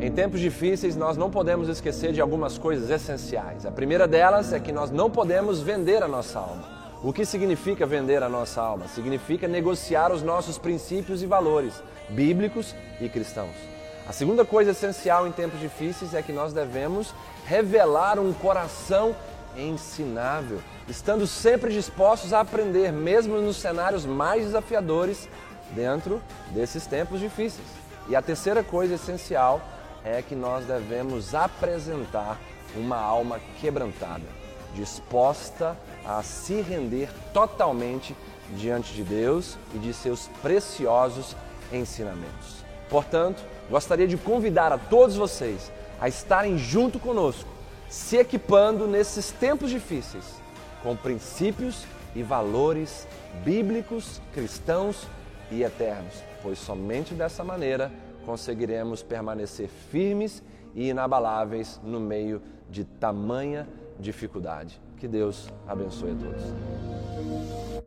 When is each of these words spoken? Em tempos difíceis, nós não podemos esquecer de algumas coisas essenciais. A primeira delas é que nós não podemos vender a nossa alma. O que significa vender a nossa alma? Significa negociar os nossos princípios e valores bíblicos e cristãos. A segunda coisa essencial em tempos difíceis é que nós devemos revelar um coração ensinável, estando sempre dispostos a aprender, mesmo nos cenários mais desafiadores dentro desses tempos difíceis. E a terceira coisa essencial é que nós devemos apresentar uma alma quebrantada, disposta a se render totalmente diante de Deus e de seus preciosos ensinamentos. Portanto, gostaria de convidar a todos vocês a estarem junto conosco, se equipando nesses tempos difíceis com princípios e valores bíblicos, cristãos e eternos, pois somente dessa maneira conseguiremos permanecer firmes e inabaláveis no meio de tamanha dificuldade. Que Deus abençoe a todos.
Em 0.00 0.12
tempos 0.12 0.40
difíceis, 0.40 0.94
nós 0.94 1.16
não 1.16 1.30
podemos 1.30 1.70
esquecer 1.70 2.12
de 2.12 2.20
algumas 2.20 2.58
coisas 2.58 2.90
essenciais. 2.90 3.64
A 3.64 3.70
primeira 3.70 4.06
delas 4.06 4.52
é 4.52 4.60
que 4.60 4.70
nós 4.70 4.90
não 4.90 5.10
podemos 5.10 5.60
vender 5.62 6.02
a 6.02 6.08
nossa 6.08 6.38
alma. 6.38 6.64
O 7.02 7.14
que 7.14 7.24
significa 7.24 7.86
vender 7.86 8.22
a 8.22 8.28
nossa 8.28 8.60
alma? 8.60 8.88
Significa 8.88 9.48
negociar 9.48 10.12
os 10.12 10.22
nossos 10.22 10.58
princípios 10.58 11.22
e 11.22 11.26
valores 11.26 11.82
bíblicos 12.10 12.74
e 13.00 13.08
cristãos. 13.08 13.54
A 14.06 14.12
segunda 14.12 14.44
coisa 14.44 14.72
essencial 14.72 15.26
em 15.26 15.32
tempos 15.32 15.58
difíceis 15.58 16.12
é 16.12 16.20
que 16.20 16.32
nós 16.32 16.52
devemos 16.52 17.14
revelar 17.46 18.18
um 18.18 18.34
coração 18.34 19.16
ensinável, 19.56 20.60
estando 20.86 21.26
sempre 21.26 21.72
dispostos 21.72 22.34
a 22.34 22.40
aprender, 22.40 22.92
mesmo 22.92 23.40
nos 23.40 23.56
cenários 23.56 24.04
mais 24.04 24.44
desafiadores 24.44 25.26
dentro 25.70 26.20
desses 26.50 26.86
tempos 26.86 27.18
difíceis. 27.18 27.66
E 28.08 28.14
a 28.14 28.22
terceira 28.22 28.62
coisa 28.62 28.94
essencial 28.94 29.60
é 30.06 30.22
que 30.22 30.36
nós 30.36 30.64
devemos 30.64 31.34
apresentar 31.34 32.38
uma 32.76 32.96
alma 32.96 33.40
quebrantada, 33.60 34.22
disposta 34.72 35.76
a 36.04 36.22
se 36.22 36.60
render 36.60 37.10
totalmente 37.34 38.14
diante 38.56 38.94
de 38.94 39.02
Deus 39.02 39.58
e 39.74 39.78
de 39.78 39.92
seus 39.92 40.28
preciosos 40.40 41.34
ensinamentos. 41.72 42.64
Portanto, 42.88 43.42
gostaria 43.68 44.06
de 44.06 44.16
convidar 44.16 44.70
a 44.70 44.78
todos 44.78 45.16
vocês 45.16 45.72
a 46.00 46.06
estarem 46.06 46.56
junto 46.56 47.00
conosco, 47.00 47.50
se 47.88 48.16
equipando 48.16 48.86
nesses 48.86 49.32
tempos 49.32 49.70
difíceis 49.70 50.24
com 50.84 50.94
princípios 50.94 51.84
e 52.14 52.22
valores 52.22 53.08
bíblicos, 53.44 54.20
cristãos 54.32 55.08
e 55.50 55.64
eternos, 55.64 56.14
pois 56.42 56.60
somente 56.60 57.12
dessa 57.12 57.42
maneira 57.42 57.90
conseguiremos 58.26 59.02
permanecer 59.02 59.68
firmes 59.68 60.42
e 60.74 60.90
inabaláveis 60.90 61.80
no 61.82 62.00
meio 62.00 62.42
de 62.68 62.84
tamanha 62.84 63.66
dificuldade. 63.98 64.80
Que 64.98 65.06
Deus 65.06 65.48
abençoe 65.66 66.10
a 66.10 66.14
todos. 66.14 67.86